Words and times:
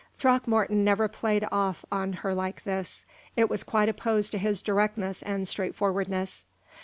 Throckmorton 0.17 0.83
never 0.83 1.07
played 1.07 1.47
off 1.51 1.85
on 1.91 2.13
her 2.25 2.33
like 2.33 2.63
this 2.63 3.05
it 3.37 3.51
was 3.51 3.63
quite 3.63 3.87
opposed 3.87 4.31
to 4.31 4.39
his 4.39 4.63
directness 4.63 5.21
and 5.21 5.47
straightforwardness. 5.47 6.47